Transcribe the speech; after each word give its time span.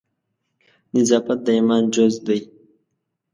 نظافت 0.95 1.39
د 1.45 1.47
ایمان 1.57 1.83
جزء 1.93 2.21
دی. 2.27 2.39